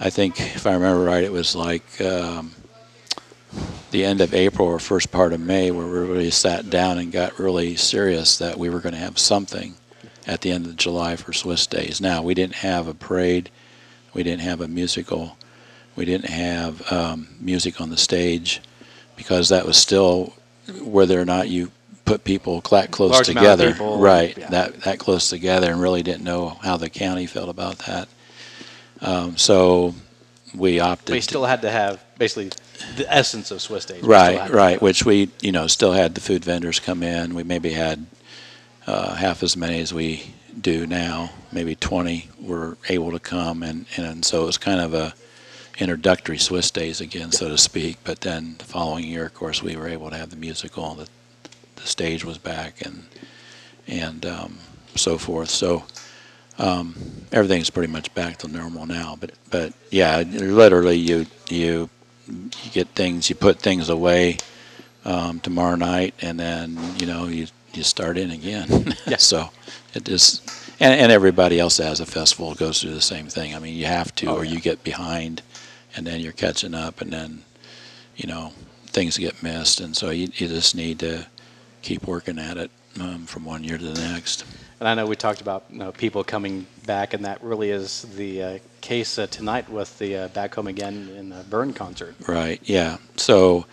I 0.00 0.10
think 0.10 0.40
if 0.40 0.66
I 0.66 0.74
remember 0.74 1.04
right, 1.04 1.24
it 1.24 1.32
was 1.32 1.54
like 1.56 2.00
um, 2.00 2.54
the 3.90 4.04
end 4.04 4.20
of 4.20 4.34
April 4.34 4.68
or 4.68 4.78
first 4.78 5.10
part 5.10 5.32
of 5.32 5.40
May 5.40 5.70
where 5.70 5.86
we 5.86 5.98
really 5.98 6.30
sat 6.30 6.70
down 6.70 6.98
and 6.98 7.10
got 7.12 7.38
really 7.38 7.76
serious 7.76 8.38
that 8.38 8.58
we 8.58 8.68
were 8.68 8.80
going 8.80 8.94
to 8.94 9.00
have 9.00 9.18
something 9.18 9.74
at 10.26 10.42
the 10.42 10.50
end 10.50 10.66
of 10.66 10.76
July 10.76 11.16
for 11.16 11.32
Swiss 11.32 11.66
Days. 11.66 12.00
Now 12.00 12.22
we 12.22 12.34
didn't 12.34 12.56
have 12.56 12.86
a 12.86 12.94
parade, 12.94 13.50
we 14.18 14.24
didn't 14.24 14.40
have 14.40 14.60
a 14.60 14.66
musical, 14.66 15.38
we 15.94 16.04
didn't 16.04 16.28
have 16.28 16.90
um, 16.90 17.28
music 17.40 17.80
on 17.80 17.88
the 17.88 17.96
stage 17.96 18.60
because 19.14 19.50
that 19.50 19.64
was 19.64 19.76
still 19.76 20.34
whether 20.82 21.20
or 21.20 21.24
not 21.24 21.48
you 21.48 21.70
put 22.04 22.24
people 22.24 22.60
that 22.68 22.90
close 22.90 23.12
Large 23.12 23.26
together, 23.26 23.70
people, 23.70 24.00
right? 24.00 24.36
yeah. 24.36 24.50
That 24.50 24.80
that 24.80 24.98
close 24.98 25.30
together, 25.30 25.70
and 25.70 25.80
really 25.80 26.02
didn't 26.02 26.24
know 26.24 26.48
how 26.48 26.76
the 26.76 26.90
county 26.90 27.26
felt 27.26 27.48
about 27.48 27.78
that. 27.86 28.08
Um, 29.00 29.36
so 29.36 29.94
we 30.52 30.80
opted. 30.80 31.12
We 31.12 31.20
still 31.20 31.44
had 31.44 31.62
to 31.62 31.70
have 31.70 32.04
basically 32.18 32.50
the 32.96 33.06
essence 33.08 33.52
of 33.52 33.62
Swiss 33.62 33.84
still 33.84 34.00
Right, 34.02 34.50
right, 34.50 34.82
which 34.82 35.04
we, 35.04 35.30
you 35.40 35.52
know, 35.52 35.68
still 35.68 35.92
had 35.92 36.16
the 36.16 36.20
food 36.20 36.44
vendors 36.44 36.80
come 36.80 37.04
in. 37.04 37.36
We 37.36 37.44
maybe 37.44 37.70
had 37.70 38.04
uh, 38.84 39.14
half 39.14 39.44
as 39.44 39.56
many 39.56 39.78
as 39.78 39.94
we 39.94 40.34
do 40.60 40.86
now. 40.86 41.30
Maybe 41.52 41.74
20 41.74 42.28
were 42.40 42.76
able 42.88 43.12
to 43.12 43.18
come, 43.18 43.62
and, 43.62 43.86
and 43.96 44.24
so 44.24 44.42
it 44.42 44.46
was 44.46 44.58
kind 44.58 44.80
of 44.80 44.94
a 44.94 45.14
introductory 45.78 46.38
Swiss 46.38 46.70
days 46.70 47.00
again, 47.00 47.30
so 47.32 47.48
to 47.48 47.58
speak. 47.58 47.98
But 48.04 48.20
then 48.20 48.56
the 48.58 48.64
following 48.64 49.04
year, 49.04 49.26
of 49.26 49.34
course, 49.34 49.62
we 49.62 49.76
were 49.76 49.88
able 49.88 50.10
to 50.10 50.16
have 50.16 50.30
the 50.30 50.36
musical, 50.36 50.94
the, 50.94 51.08
the 51.76 51.86
stage 51.86 52.24
was 52.24 52.38
back, 52.38 52.84
and, 52.84 53.04
and 53.86 54.26
um, 54.26 54.58
so 54.96 55.18
forth. 55.18 55.50
So 55.50 55.84
um, 56.58 56.96
everything's 57.32 57.70
pretty 57.70 57.92
much 57.92 58.12
back 58.14 58.38
to 58.38 58.48
normal 58.48 58.86
now. 58.86 59.16
But, 59.18 59.32
but 59.50 59.72
yeah, 59.90 60.18
literally 60.26 60.96
you, 60.96 61.26
you 61.48 61.88
you 62.28 62.70
get 62.72 62.88
things, 62.88 63.28
you 63.28 63.36
put 63.36 63.60
things 63.60 63.88
away 63.88 64.36
um, 65.04 65.40
tomorrow 65.40 65.76
night, 65.76 66.14
and 66.20 66.38
then 66.38 66.78
you 66.98 67.06
know 67.06 67.26
you 67.26 67.46
you 67.78 67.84
start 67.84 68.18
in 68.18 68.30
again. 68.30 68.94
Yeah. 69.06 69.16
so 69.16 69.48
it 69.94 70.08
is, 70.08 70.42
and, 70.80 70.92
and 71.00 71.10
everybody 71.10 71.58
else 71.58 71.78
that 71.78 71.86
has 71.86 72.00
a 72.00 72.06
festival 72.06 72.54
goes 72.54 72.80
through 72.82 72.94
the 72.94 73.00
same 73.00 73.28
thing. 73.28 73.54
I 73.54 73.58
mean, 73.58 73.74
you 73.74 73.86
have 73.86 74.14
to, 74.16 74.26
Oh, 74.26 74.36
or 74.36 74.44
yeah. 74.44 74.52
you 74.52 74.60
get 74.60 74.84
behind. 74.84 75.42
and 75.96 76.06
then 76.06 76.20
you're 76.20 76.32
catching 76.32 76.74
up, 76.74 77.00
and 77.00 77.10
then 77.12 77.42
you 78.16 78.26
know 78.28 78.52
things 78.86 79.16
get 79.18 79.42
missed, 79.42 79.80
and 79.80 79.96
so 79.96 80.10
you, 80.10 80.28
you 80.34 80.46
just 80.48 80.74
need 80.74 80.98
to 80.98 81.26
keep 81.82 82.06
working 82.06 82.38
at 82.38 82.56
it 82.56 82.70
um, 83.00 83.24
from 83.26 83.44
one 83.44 83.64
year 83.64 83.78
to 83.78 83.84
the 83.84 84.00
next. 84.12 84.44
And 84.80 84.88
I 84.88 84.94
know 84.94 85.06
we 85.06 85.16
talked 85.16 85.40
about 85.40 85.64
you 85.70 85.78
know, 85.78 85.90
people 85.92 86.22
coming 86.24 86.66
back, 86.86 87.14
and 87.14 87.24
that 87.24 87.42
really 87.42 87.70
is 87.70 88.02
the 88.16 88.42
uh, 88.42 88.58
case 88.80 89.18
uh, 89.18 89.26
tonight 89.26 89.68
with 89.70 89.98
the 89.98 90.16
uh, 90.16 90.28
Back 90.28 90.54
Home 90.54 90.66
Again 90.68 91.08
in 91.16 91.30
the 91.30 91.42
Berne 91.50 91.72
concert. 91.72 92.14
Right. 92.28 92.60
Yeah. 92.64 92.98
So, 93.16 93.66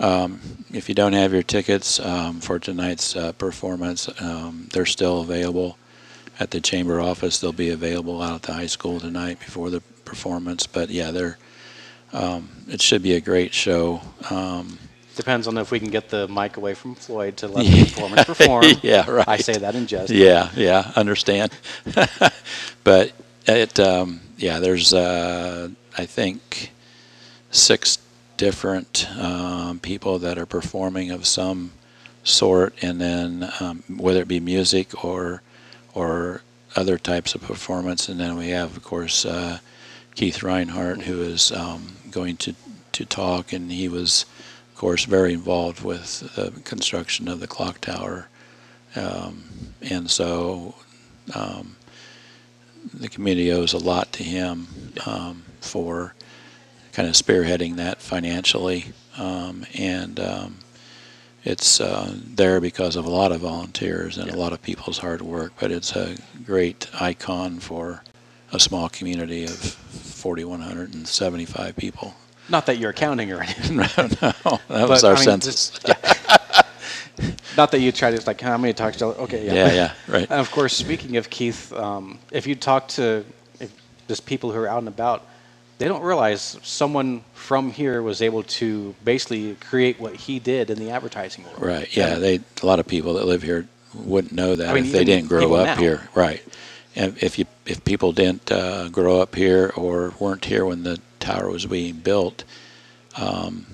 um, 0.00 0.40
if 0.72 0.88
you 0.88 0.94
don't 0.94 1.12
have 1.12 1.32
your 1.32 1.42
tickets 1.42 2.00
um, 2.00 2.40
for 2.40 2.58
tonight's 2.58 3.14
uh, 3.14 3.32
performance, 3.32 4.08
um, 4.20 4.68
they're 4.72 4.86
still 4.86 5.20
available 5.20 5.76
at 6.40 6.50
the 6.50 6.60
chamber 6.60 7.00
office. 7.00 7.38
They'll 7.38 7.52
be 7.52 7.68
available 7.68 8.22
out 8.22 8.36
at 8.36 8.42
the 8.42 8.54
high 8.54 8.66
school 8.66 8.98
tonight 8.98 9.38
before 9.40 9.68
the 9.68 9.82
performance. 10.04 10.66
But 10.66 10.90
yeah, 10.90 11.10
they're. 11.10 11.38
Um, 12.12 12.48
it 12.66 12.82
should 12.82 13.02
be 13.04 13.14
a 13.14 13.20
great 13.20 13.54
show. 13.54 14.00
Um, 14.30 14.78
Depends 15.14 15.46
on 15.46 15.56
if 15.58 15.70
we 15.70 15.78
can 15.78 15.90
get 15.90 16.08
the 16.08 16.26
mic 16.26 16.56
away 16.56 16.74
from 16.74 16.96
Floyd 16.96 17.36
to 17.36 17.46
let 17.46 17.66
the 17.66 17.84
performers 17.84 18.24
perform. 18.24 18.64
yeah. 18.82 19.08
Right. 19.08 19.28
I 19.28 19.36
say 19.36 19.52
that 19.52 19.76
in 19.76 19.86
jest. 19.86 20.10
Yeah, 20.10 20.50
yeah, 20.56 20.90
understand. 20.96 21.52
but 22.84 23.12
it, 23.46 23.78
um, 23.78 24.20
yeah, 24.38 24.58
there's, 24.58 24.92
uh, 24.92 25.68
I 25.96 26.06
think, 26.06 26.72
six 27.52 27.98
different 28.40 29.06
um, 29.18 29.78
people 29.80 30.18
that 30.18 30.38
are 30.38 30.46
performing 30.46 31.10
of 31.10 31.26
some 31.26 31.70
sort, 32.24 32.72
and 32.80 32.98
then 32.98 33.52
um, 33.60 33.82
whether 33.86 34.22
it 34.22 34.28
be 34.28 34.40
music 34.40 35.04
or 35.04 35.42
or 35.92 36.40
other 36.74 36.96
types 36.96 37.34
of 37.34 37.42
performance, 37.42 38.08
and 38.08 38.18
then 38.18 38.38
we 38.38 38.48
have, 38.48 38.74
of 38.78 38.82
course, 38.82 39.26
uh, 39.26 39.58
Keith 40.14 40.42
Reinhard, 40.42 41.02
who 41.02 41.20
is 41.20 41.52
um, 41.52 41.96
going 42.10 42.38
to 42.38 42.54
to 42.92 43.04
talk, 43.04 43.52
and 43.52 43.70
he 43.70 43.88
was, 43.88 44.24
of 44.72 44.78
course, 44.78 45.04
very 45.04 45.34
involved 45.34 45.84
with 45.84 46.20
the 46.34 46.50
construction 46.62 47.28
of 47.28 47.40
the 47.40 47.46
clock 47.46 47.78
tower. 47.82 48.28
Um, 48.96 49.44
and 49.82 50.10
so 50.10 50.76
um, 51.34 51.76
the 52.94 53.08
community 53.08 53.52
owes 53.52 53.74
a 53.74 53.78
lot 53.78 54.12
to 54.14 54.22
him 54.22 54.66
um, 55.04 55.42
for 55.60 56.14
kind 56.92 57.08
of 57.08 57.14
spearheading 57.14 57.76
that 57.76 58.00
financially. 58.02 58.86
Um, 59.18 59.66
and 59.78 60.18
um, 60.20 60.58
it's 61.44 61.80
uh, 61.80 62.12
there 62.16 62.60
because 62.60 62.96
of 62.96 63.04
a 63.04 63.10
lot 63.10 63.32
of 63.32 63.40
volunteers 63.40 64.16
and 64.18 64.28
Yeah. 64.28 64.34
a 64.34 64.38
lot 64.38 64.52
of 64.52 64.62
people's 64.62 64.98
hard 64.98 65.22
work, 65.22 65.52
but 65.60 65.70
it's 65.70 65.94
a 65.96 66.16
great 66.44 66.86
icon 67.00 67.60
for 67.60 68.02
a 68.52 68.58
small 68.60 68.88
community 68.88 69.44
of 69.44 69.52
4,175 69.54 71.76
people. 71.76 72.14
Not 72.48 72.66
that 72.66 72.78
you're 72.78 72.92
counting 72.92 73.30
or 73.32 73.40
anything. 73.42 73.76
no, 73.76 73.86
no, 74.44 74.58
that 74.68 74.88
was 74.88 75.04
our 75.04 75.12
I 75.12 75.16
mean, 75.16 75.24
census. 75.24 75.78
yeah. 75.86 75.94
Not 77.56 77.70
that 77.72 77.80
you 77.80 77.92
try 77.92 78.10
to 78.10 78.26
like 78.26 78.40
how 78.40 78.56
many 78.56 78.72
talks 78.72 78.96
to 78.98 79.06
okay 79.06 79.44
yeah 79.44 79.52
yeah, 79.54 79.72
yeah, 79.72 79.92
right. 80.08 80.30
And 80.30 80.40
of 80.40 80.50
course, 80.50 80.74
speaking 80.74 81.16
of 81.16 81.28
Keith, 81.28 81.72
um, 81.72 82.18
if 82.30 82.46
you 82.46 82.54
talk 82.54 82.88
to 82.88 83.24
if, 83.58 83.72
just 84.08 84.24
people 84.24 84.50
who 84.52 84.58
are 84.58 84.68
out 84.68 84.78
and 84.78 84.88
about, 84.88 85.26
they 85.80 85.88
don't 85.88 86.02
realize 86.02 86.58
someone 86.62 87.24
from 87.32 87.70
here 87.72 88.02
was 88.02 88.20
able 88.20 88.42
to 88.42 88.94
basically 89.02 89.54
create 89.54 89.98
what 89.98 90.14
he 90.14 90.38
did 90.38 90.68
in 90.68 90.78
the 90.78 90.90
advertising 90.90 91.42
world. 91.44 91.58
Right. 91.58 91.96
Yeah. 91.96 92.16
They 92.16 92.40
a 92.62 92.66
lot 92.66 92.80
of 92.80 92.86
people 92.86 93.14
that 93.14 93.24
live 93.24 93.42
here 93.42 93.66
wouldn't 93.94 94.34
know 94.34 94.56
that 94.56 94.68
I 94.68 94.74
mean, 94.74 94.84
if 94.84 94.92
they 94.92 95.04
didn't 95.04 95.30
grow 95.30 95.54
up 95.54 95.66
now. 95.66 95.76
here. 95.76 96.06
Right. 96.14 96.44
And 96.94 97.16
if 97.22 97.38
you 97.38 97.46
if 97.64 97.82
people 97.82 98.12
didn't 98.12 98.52
uh, 98.52 98.88
grow 98.90 99.22
up 99.22 99.34
here 99.34 99.72
or 99.74 100.12
weren't 100.20 100.44
here 100.44 100.66
when 100.66 100.82
the 100.82 101.00
tower 101.18 101.48
was 101.48 101.64
being 101.64 101.96
built, 101.96 102.44
um, 103.16 103.64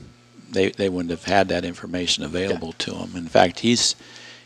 they 0.49 0.71
they 0.71 0.89
wouldn't 0.89 1.11
have 1.11 1.25
had 1.25 1.49
that 1.49 1.65
information 1.65 2.23
available 2.23 2.73
to 2.75 2.93
them. 2.93 3.17
In 3.17 3.27
fact, 3.27 3.61
he's 3.61 3.97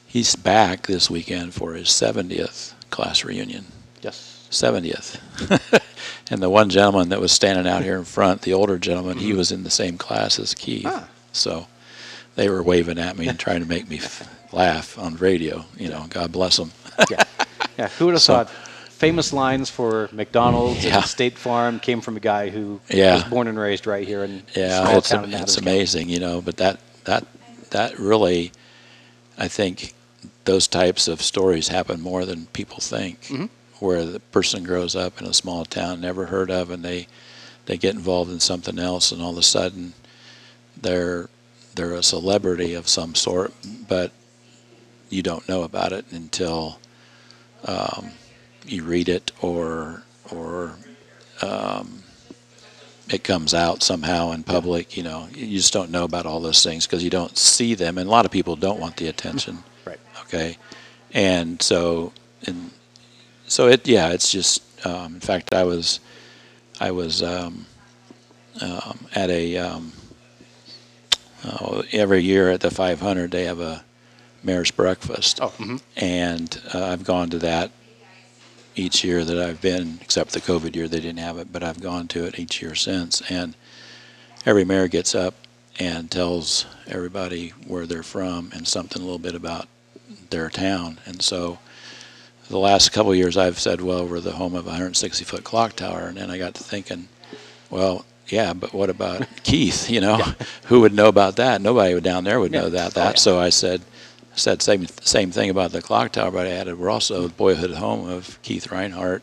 he's 0.06 0.34
back 0.34 0.86
this 0.86 1.10
weekend 1.10 1.52
for 1.52 1.74
his 1.74 1.88
70th 1.88 2.72
class 2.88 3.22
reunion. 3.22 3.66
Yes. 4.00 4.29
70th. 4.50 5.18
and 6.30 6.42
the 6.42 6.50
one 6.50 6.68
gentleman 6.70 7.08
that 7.10 7.20
was 7.20 7.32
standing 7.32 7.66
out 7.66 7.82
here 7.82 7.96
in 7.96 8.04
front, 8.04 8.42
the 8.42 8.52
older 8.52 8.78
gentleman, 8.78 9.18
he 9.18 9.32
Mhm. 9.32 9.36
was 9.36 9.52
in 9.52 9.62
the 9.62 9.70
same 9.70 9.96
class 9.98 10.38
as 10.38 10.54
Keith. 10.54 10.86
Ah. 10.86 11.08
So 11.32 11.66
they 12.36 12.48
were 12.48 12.62
waving 12.62 12.98
at 12.98 13.16
me 13.16 13.28
and 13.28 13.38
trying 13.46 13.60
to 13.60 13.66
make 13.68 13.88
me 13.88 13.98
f- 13.98 14.28
laugh 14.52 14.98
on 14.98 15.16
radio. 15.16 15.64
You 15.76 15.88
know, 15.88 16.06
God 16.10 16.32
bless 16.32 16.56
them. 16.56 16.72
Yeah. 17.10 17.22
Yeah. 17.78 17.88
Who 17.98 18.06
would 18.06 18.14
have 18.14 18.22
So- 18.22 18.34
thought? 18.44 18.50
Famous 18.90 19.32
lines 19.32 19.70
for 19.70 20.10
McDonald's 20.12 20.84
Yeah. 20.84 20.96
and 20.98 21.06
State 21.06 21.38
Farm 21.38 21.80
came 21.80 22.02
from 22.02 22.18
a 22.18 22.20
guy 22.20 22.50
who 22.50 22.80
Yeah. 22.90 23.14
was 23.14 23.24
born 23.24 23.48
and 23.48 23.58
raised 23.58 23.86
right 23.86 24.06
here 24.06 24.24
in 24.24 24.42
Yeah, 24.54 24.82
small 24.84 24.98
it's, 24.98 25.08
town 25.08 25.24
in 25.24 25.32
it's 25.32 25.54
County. 25.56 25.70
amazing, 25.70 26.08
you 26.10 26.20
know, 26.20 26.42
but 26.42 26.58
that, 26.58 26.80
that, 27.04 27.24
that 27.70 27.98
really, 27.98 28.52
I 29.38 29.48
think 29.48 29.94
those 30.44 30.66
types 30.68 31.08
of 31.08 31.22
stories 31.22 31.68
happen 31.68 32.02
more 32.02 32.26
than 32.26 32.44
people 32.52 32.78
think. 32.80 33.22
Mhm. 33.28 33.48
Where 33.80 34.04
the 34.04 34.20
person 34.20 34.62
grows 34.62 34.94
up 34.94 35.20
in 35.20 35.26
a 35.26 35.34
small 35.34 35.64
town, 35.64 36.00
never 36.00 36.26
heard 36.26 36.50
of, 36.50 36.70
and 36.70 36.84
they, 36.84 37.08
they 37.66 37.78
get 37.78 37.94
involved 37.94 38.30
in 38.30 38.40
something 38.40 38.78
else, 38.78 39.10
and 39.10 39.22
all 39.22 39.32
of 39.32 39.38
a 39.38 39.42
sudden, 39.42 39.94
they're 40.80 41.28
they're 41.74 41.94
a 41.94 42.02
celebrity 42.02 42.74
of 42.74 42.88
some 42.88 43.14
sort, 43.14 43.52
but 43.88 44.12
you 45.08 45.22
don't 45.22 45.48
know 45.48 45.62
about 45.62 45.92
it 45.92 46.04
until 46.10 46.78
um, 47.64 48.10
you 48.66 48.84
read 48.84 49.08
it 49.08 49.32
or 49.40 50.02
or 50.30 50.76
um, 51.42 52.02
it 53.08 53.24
comes 53.24 53.54
out 53.54 53.82
somehow 53.82 54.30
in 54.32 54.42
public. 54.42 54.96
You 54.96 55.02
know, 55.02 55.28
you 55.34 55.56
just 55.56 55.72
don't 55.72 55.90
know 55.90 56.04
about 56.04 56.26
all 56.26 56.40
those 56.40 56.62
things 56.62 56.86
because 56.86 57.02
you 57.02 57.10
don't 57.10 57.36
see 57.36 57.74
them, 57.74 57.98
and 57.98 58.06
a 58.06 58.10
lot 58.10 58.24
of 58.24 58.30
people 58.30 58.56
don't 58.56 58.80
want 58.80 58.96
the 58.96 59.08
attention. 59.08 59.58
Right. 59.84 60.00
Okay, 60.22 60.58
and 61.12 61.60
so 61.60 62.12
and 62.46 62.70
so 63.50 63.68
it 63.68 63.86
yeah, 63.86 64.10
it's 64.10 64.30
just 64.32 64.62
um, 64.86 65.14
in 65.14 65.20
fact 65.20 65.54
I 65.54 65.64
was 65.64 66.00
I 66.80 66.90
was 66.90 67.22
um, 67.22 67.66
um, 68.62 68.98
at 69.14 69.30
a 69.30 69.58
um, 69.58 69.92
uh, 71.44 71.82
every 71.92 72.22
year 72.22 72.50
at 72.50 72.60
the 72.60 72.70
500 72.70 73.30
they 73.30 73.44
have 73.44 73.60
a 73.60 73.84
mayor's 74.42 74.70
breakfast 74.70 75.40
Oh. 75.42 75.48
hmm 75.48 75.76
and 75.96 76.60
uh, 76.74 76.84
I've 76.86 77.04
gone 77.04 77.30
to 77.30 77.38
that 77.40 77.70
each 78.76 79.04
year 79.04 79.24
that 79.24 79.38
I've 79.38 79.60
been, 79.60 79.98
except 80.00 80.32
the 80.32 80.40
COVID 80.40 80.74
year 80.76 80.88
they 80.88 81.00
didn't 81.00 81.18
have 81.18 81.38
it, 81.38 81.52
but 81.52 81.62
I've 81.62 81.80
gone 81.80 82.08
to 82.08 82.24
it 82.24 82.38
each 82.38 82.62
year 82.62 82.74
since. 82.74 83.20
And 83.30 83.54
every 84.46 84.64
mayor 84.64 84.88
gets 84.88 85.14
up 85.14 85.34
and 85.78 86.10
tells 86.10 86.66
everybody 86.86 87.50
where 87.66 87.86
they're 87.86 88.02
from 88.02 88.50
and 88.54 88.66
something 88.66 89.02
a 89.02 89.04
little 89.04 89.18
bit 89.18 89.34
about 89.34 89.68
their 90.30 90.48
town. 90.50 91.00
And 91.06 91.22
so 91.22 91.58
the 92.50 92.58
last 92.58 92.92
couple 92.92 93.12
of 93.12 93.16
years 93.16 93.36
I've 93.36 93.58
said, 93.58 93.80
well, 93.80 94.06
we're 94.06 94.20
the 94.20 94.32
home 94.32 94.54
of 94.54 94.64
a 94.66 94.70
160 94.70 95.24
foot 95.24 95.44
clock 95.44 95.76
tower. 95.76 96.02
And 96.08 96.16
then 96.16 96.30
I 96.30 96.36
got 96.38 96.54
to 96.56 96.64
thinking, 96.64 97.08
well, 97.70 98.04
yeah, 98.26 98.52
but 98.52 98.74
what 98.74 98.90
about 98.90 99.26
Keith? 99.42 99.88
You 99.88 100.00
know, 100.00 100.16
who 100.66 100.80
would 100.80 100.92
know 100.92 101.06
about 101.08 101.36
that? 101.36 101.60
Nobody 101.62 101.98
down 102.00 102.24
there 102.24 102.40
would 102.40 102.52
Yeah. 102.52 102.62
know 102.62 102.70
that. 102.70 102.88
Oh, 102.88 103.00
That 103.00 103.14
yeah. 103.14 103.18
so 103.18 103.38
I 103.38 103.48
said, 103.50 103.82
said 104.34 104.62
same 104.62 104.86
same 104.86 105.30
thing 105.30 105.48
about 105.50 105.72
the 105.72 105.80
clock 105.82 106.12
tower, 106.12 106.30
but 106.30 106.46
I 106.46 106.50
added 106.50 106.78
we're 106.78 106.90
also 106.90 107.22
the 107.22 107.28
boyhood 107.34 107.72
home 107.72 108.08
of 108.08 108.40
Keith 108.42 108.70
Reinhard, 108.72 109.22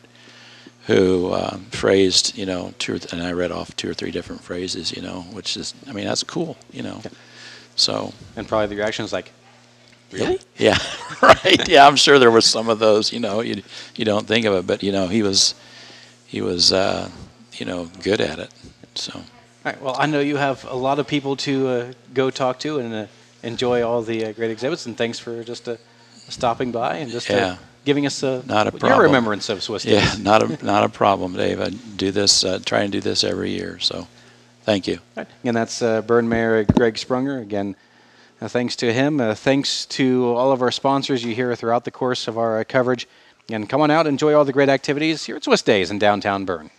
who 0.86 1.32
um, 1.34 1.66
phrased 1.70 2.36
you 2.36 2.46
know 2.46 2.72
two 2.78 2.94
or 2.94 2.98
th- 2.98 3.12
and 3.12 3.22
I 3.22 3.32
read 3.32 3.50
off 3.52 3.74
two 3.76 3.90
or 3.90 3.94
three 3.94 4.10
different 4.10 4.42
phrases, 4.42 4.94
you 4.94 5.02
know, 5.02 5.22
which 5.32 5.56
is 5.56 5.74
I 5.86 5.92
mean 5.92 6.06
that's 6.06 6.22
cool, 6.22 6.56
you 6.72 6.82
know. 6.82 7.00
So 7.76 8.12
And 8.36 8.46
probably 8.46 8.66
the 8.68 8.76
reaction 8.76 9.04
is 9.04 9.12
like, 9.12 9.32
really? 10.12 10.38
yeah, 10.56 10.78
right. 11.22 11.68
Yeah, 11.68 11.86
I'm 11.86 11.96
sure 11.96 12.18
there 12.18 12.30
was 12.30 12.46
some 12.46 12.68
of 12.68 12.78
those, 12.78 13.12
you 13.12 13.20
know, 13.20 13.40
you 13.40 13.62
you 13.96 14.04
don't 14.04 14.26
think 14.26 14.46
of 14.46 14.54
it, 14.54 14.66
but 14.66 14.82
you 14.82 14.92
know 14.92 15.08
he 15.08 15.22
was 15.22 15.54
he 16.26 16.40
was 16.40 16.72
uh, 16.72 17.08
you 17.54 17.66
know 17.66 17.88
good 18.02 18.20
at 18.20 18.38
it. 18.38 18.50
So 18.94 19.12
All 19.18 19.24
right. 19.64 19.80
Well, 19.82 19.96
I 19.98 20.06
know 20.06 20.20
you 20.20 20.36
have 20.36 20.64
a 20.64 20.76
lot 20.76 20.98
of 20.98 21.06
people 21.06 21.36
to 21.36 21.68
uh, 21.68 21.92
go 22.14 22.30
talk 22.30 22.58
to 22.60 22.78
and 22.78 22.94
uh, 22.94 23.06
enjoy 23.42 23.82
all 23.82 24.02
the 24.02 24.26
uh, 24.26 24.32
great 24.32 24.50
exhibits. 24.50 24.86
And 24.86 24.96
thanks 24.96 25.18
for 25.18 25.44
just 25.44 25.68
uh, 25.68 25.76
stopping 26.28 26.72
by 26.72 26.96
and 26.96 27.10
just 27.10 27.30
uh, 27.30 27.34
Yeah. 27.36 27.56
giving 27.84 28.06
us 28.06 28.22
uh, 28.22 28.42
Not 28.46 28.66
a 28.66 28.70
problem. 28.72 28.90
your 28.92 29.02
remembrance 29.02 29.48
of 29.48 29.62
Swiss 29.62 29.84
yeah, 29.84 30.00
days. 30.00 30.18
not 30.18 30.42
a 30.42 30.64
not 30.64 30.84
a 30.84 30.88
problem, 30.88 31.34
Dave. 31.34 31.60
I 31.60 31.70
do 31.96 32.10
this 32.10 32.44
uh, 32.44 32.58
try 32.64 32.80
and 32.82 32.92
do 32.92 33.00
this 33.00 33.24
every 33.24 33.50
year. 33.50 33.78
So 33.80 34.06
thank 34.64 34.86
you. 34.86 34.98
Right. 35.16 35.28
And 35.44 35.56
that's 35.56 35.80
uh, 35.82 36.02
Berne 36.02 36.28
Mayor 36.28 36.64
Gregg 36.64 36.94
Sprunger. 36.94 37.40
Again, 37.40 37.76
thanks 38.40 38.76
to 38.76 38.92
him. 38.92 39.18
Thanks 39.34 39.84
to 39.86 40.34
all 40.36 40.52
of 40.52 40.62
our 40.62 40.70
sponsors 40.70 41.24
you 41.24 41.34
hear 41.34 41.54
throughout 41.56 41.84
the 41.84 41.90
course 41.90 42.28
of 42.28 42.38
our 42.38 42.60
uh, 42.60 42.64
coverage. 42.64 43.08
And 43.50 43.68
come 43.68 43.80
on 43.80 43.90
out, 43.90 44.06
enjoy 44.06 44.34
all 44.34 44.44
the 44.44 44.52
great 44.52 44.68
activities 44.68 45.24
here 45.24 45.36
at 45.36 45.44
Swiss 45.44 45.62
Days 45.62 45.90
in 45.90 45.98
downtown 45.98 46.44
Berne. 46.44 46.70